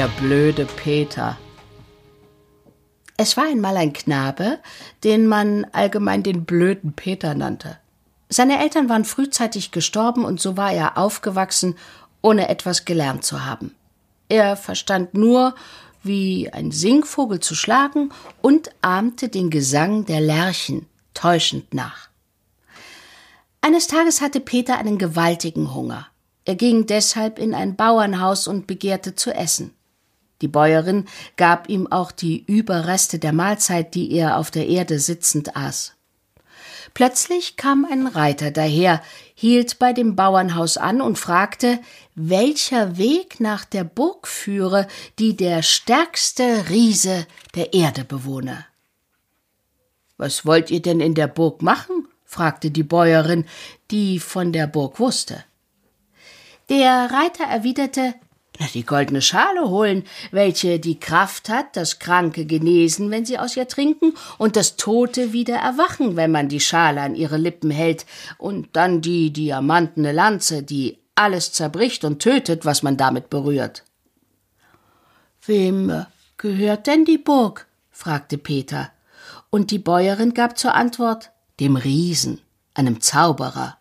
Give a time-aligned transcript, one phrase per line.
[0.00, 1.36] der blöde Peter.
[3.18, 4.58] Es war einmal ein Knabe,
[5.04, 7.76] den man allgemein den blöden Peter nannte.
[8.30, 11.76] Seine Eltern waren frühzeitig gestorben und so war er aufgewachsen,
[12.22, 13.74] ohne etwas gelernt zu haben.
[14.30, 15.54] Er verstand nur,
[16.02, 18.10] wie ein Singvogel zu schlagen
[18.40, 22.08] und ahmte den Gesang der Lerchen täuschend nach.
[23.60, 26.06] Eines Tages hatte Peter einen gewaltigen Hunger.
[26.46, 29.74] Er ging deshalb in ein Bauernhaus und begehrte zu essen.
[30.40, 35.56] Die Bäuerin gab ihm auch die Überreste der Mahlzeit, die er auf der Erde sitzend
[35.56, 35.94] aß.
[36.94, 39.02] Plötzlich kam ein Reiter daher,
[39.34, 41.78] hielt bei dem Bauernhaus an und fragte,
[42.14, 48.64] welcher Weg nach der Burg führe, die der stärkste Riese der Erde bewohne.
[50.16, 52.08] Was wollt ihr denn in der Burg machen?
[52.24, 53.44] fragte die Bäuerin,
[53.90, 55.44] die von der Burg wusste.
[56.68, 58.14] Der Reiter erwiderte
[58.68, 63.68] die goldene Schale holen, welche die Kraft hat, das Kranke genesen, wenn sie aus ihr
[63.68, 68.06] trinken, und das Tote wieder erwachen, wenn man die Schale an ihre Lippen hält,
[68.38, 73.84] und dann die diamantene Lanze, die alles zerbricht und tötet, was man damit berührt.
[75.44, 77.66] Wem gehört denn die Burg?
[77.90, 78.90] fragte Peter,
[79.50, 81.30] und die Bäuerin gab zur Antwort
[81.60, 82.40] dem Riesen,
[82.74, 83.76] einem Zauberer.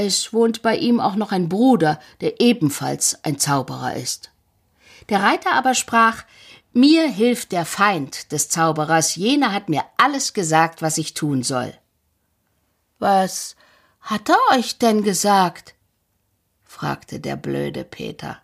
[0.00, 4.30] Es wohnt bei ihm auch noch ein Bruder, der ebenfalls ein Zauberer ist.
[5.08, 6.22] Der Reiter aber sprach
[6.72, 11.74] Mir hilft der Feind des Zauberers, jener hat mir alles gesagt, was ich tun soll.
[13.00, 13.56] Was
[14.00, 15.74] hat er euch denn gesagt?
[16.62, 18.40] fragte der blöde Peter.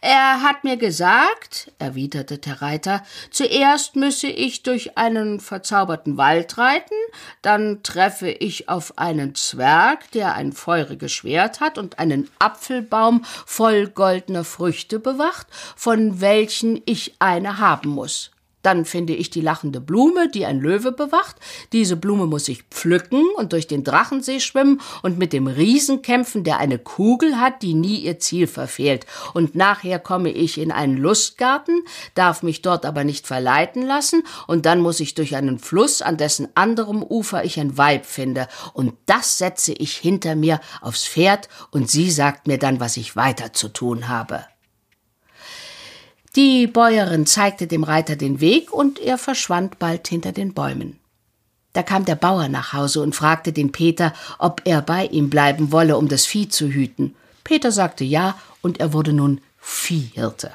[0.00, 6.94] Er hat mir gesagt, erwiderte der Reiter, zuerst müsse ich durch einen verzauberten Wald reiten,
[7.42, 13.88] dann treffe ich auf einen Zwerg, der ein feuriges Schwert hat und einen Apfelbaum voll
[13.88, 18.30] goldener Früchte bewacht, von welchen ich eine haben muss.
[18.66, 21.36] Dann finde ich die lachende Blume, die ein Löwe bewacht.
[21.72, 26.42] Diese Blume muss ich pflücken und durch den Drachensee schwimmen und mit dem Riesen kämpfen,
[26.42, 29.06] der eine Kugel hat, die nie ihr Ziel verfehlt.
[29.34, 31.80] Und nachher komme ich in einen Lustgarten,
[32.16, 36.16] darf mich dort aber nicht verleiten lassen, und dann muss ich durch einen Fluss, an
[36.16, 38.48] dessen anderem Ufer ich ein Weib finde.
[38.72, 43.14] Und das setze ich hinter mir aufs Pferd, und sie sagt mir dann, was ich
[43.14, 44.44] weiter zu tun habe.
[46.36, 50.98] Die Bäuerin zeigte dem Reiter den Weg und er verschwand bald hinter den Bäumen.
[51.72, 55.72] Da kam der Bauer nach Hause und fragte den Peter, ob er bei ihm bleiben
[55.72, 57.16] wolle, um das Vieh zu hüten.
[57.42, 60.52] Peter sagte ja, und er wurde nun Viehhirte.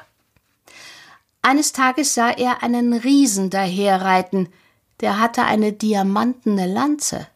[1.42, 4.50] Eines Tages sah er einen Riesen daherreiten,
[5.00, 7.26] der hatte eine diamantene Lanze.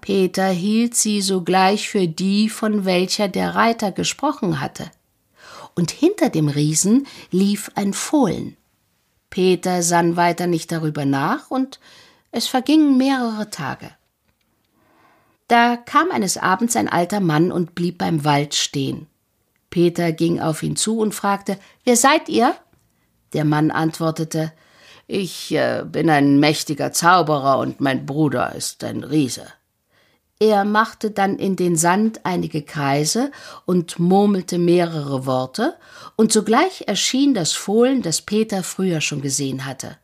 [0.00, 4.90] Peter hielt sie sogleich für die, von welcher der Reiter gesprochen hatte
[5.80, 8.58] und hinter dem Riesen lief ein Fohlen.
[9.30, 11.80] Peter sann weiter nicht darüber nach, und
[12.32, 13.90] es vergingen mehrere Tage.
[15.48, 19.06] Da kam eines Abends ein alter Mann und blieb beim Wald stehen.
[19.70, 22.54] Peter ging auf ihn zu und fragte Wer seid ihr?
[23.32, 24.52] Der Mann antwortete
[25.06, 29.46] Ich äh, bin ein mächtiger Zauberer und mein Bruder ist ein Riese.
[30.42, 33.30] Er machte dann in den Sand einige Kreise
[33.66, 35.76] und murmelte mehrere Worte,
[36.16, 39.98] und sogleich erschien das Fohlen, das Peter früher schon gesehen hatte.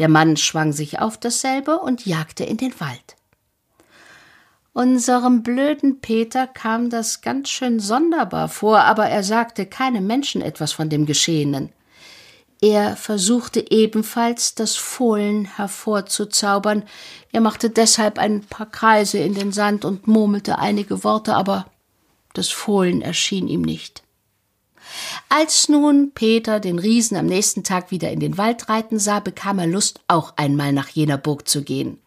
[0.00, 3.14] Der Mann schwang sich auf dasselbe und jagte in den Wald.
[4.72, 10.72] Unserem blöden Peter kam das ganz schön sonderbar vor, aber er sagte keinem Menschen etwas
[10.72, 11.70] von dem Geschehenen.
[12.60, 16.84] Er versuchte ebenfalls, das Fohlen hervorzuzaubern.
[17.32, 21.66] Er machte deshalb ein paar Kreise in den Sand und murmelte einige Worte, aber
[22.32, 24.02] das Fohlen erschien ihm nicht.
[25.28, 29.58] Als nun Peter den Riesen am nächsten Tag wieder in den Wald reiten sah, bekam
[29.58, 31.98] er Lust, auch einmal nach jener Burg zu gehen.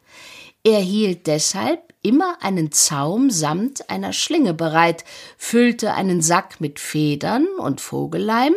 [0.64, 5.04] Er hielt deshalb immer einen Zaum samt einer Schlinge bereit,
[5.38, 8.54] füllte einen Sack mit Federn und Vogelleim,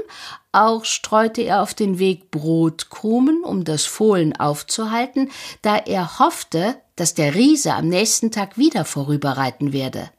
[0.52, 5.30] auch streute er auf den Weg Brotkrumen, um das Fohlen aufzuhalten,
[5.62, 10.10] da er hoffte, dass der Riese am nächsten Tag wieder vorüberreiten werde.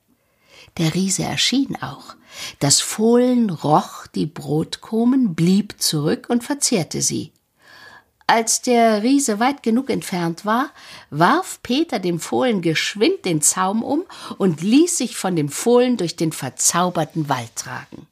[0.77, 2.15] Der Riese erschien auch.
[2.59, 7.31] Das Fohlen roch die Brotkrumen, blieb zurück und verzehrte sie.
[8.25, 10.71] Als der Riese weit genug entfernt war,
[11.09, 14.05] warf Peter dem Fohlen geschwind den Zaum um
[14.37, 18.07] und ließ sich von dem Fohlen durch den verzauberten Wald tragen.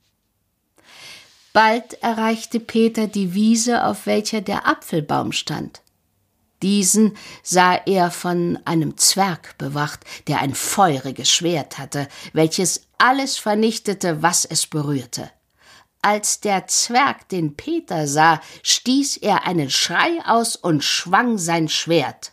[1.54, 5.82] Bald erreichte Peter die Wiese, auf welcher der Apfelbaum stand.
[6.62, 14.22] Diesen sah er von einem Zwerg bewacht, der ein feuriges Schwert hatte, welches alles vernichtete,
[14.22, 15.32] was es berührte.
[16.04, 22.32] Als der Zwerg den Peter sah, stieß er einen Schrei aus und schwang sein Schwert.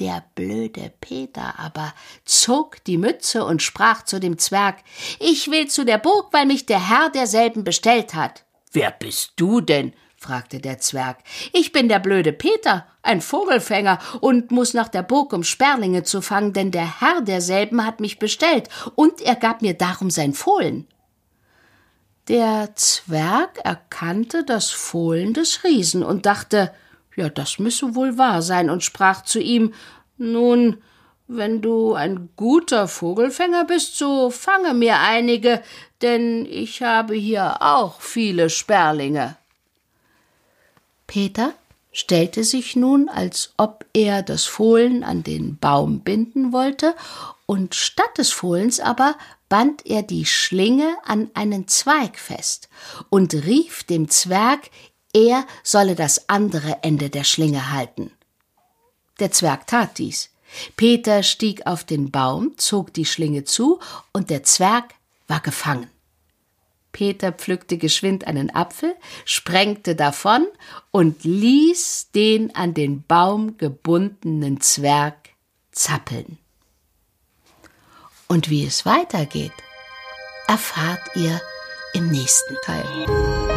[0.00, 1.92] Der blöde Peter aber
[2.24, 4.84] zog die Mütze und sprach zu dem Zwerg
[5.18, 8.44] Ich will zu der Burg, weil mich der Herr derselben bestellt hat.
[8.70, 9.94] Wer bist du denn?
[10.16, 11.18] fragte der Zwerg.
[11.52, 16.20] Ich bin der blöde Peter, ein Vogelfänger, und muss nach der Burg, um Sperlinge zu
[16.20, 20.86] fangen, denn der Herr derselben hat mich bestellt, und er gab mir darum sein Fohlen.
[22.28, 26.72] Der Zwerg erkannte das Fohlen des Riesen und dachte,
[27.16, 29.72] ja, das müsse wohl wahr sein, und sprach zu ihm
[30.18, 30.82] Nun,
[31.26, 35.62] wenn du ein guter Vogelfänger bist, so fange mir einige,
[36.02, 39.36] denn ich habe hier auch viele Sperlinge.
[41.06, 41.54] Peter
[41.98, 46.94] stellte sich nun, als ob er das Fohlen an den Baum binden wollte,
[47.44, 49.16] und statt des Fohlens aber
[49.48, 52.68] band er die Schlinge an einen Zweig fest
[53.10, 54.70] und rief dem Zwerg,
[55.12, 58.12] er solle das andere Ende der Schlinge halten.
[59.18, 60.30] Der Zwerg tat dies.
[60.76, 63.80] Peter stieg auf den Baum, zog die Schlinge zu,
[64.12, 64.94] und der Zwerg
[65.26, 65.90] war gefangen.
[66.92, 68.94] Peter pflückte geschwind einen Apfel,
[69.24, 70.46] sprengte davon
[70.90, 75.30] und ließ den an den Baum gebundenen Zwerg
[75.72, 76.38] zappeln.
[78.26, 79.52] Und wie es weitergeht,
[80.46, 81.40] erfahrt ihr
[81.94, 83.47] im nächsten Teil.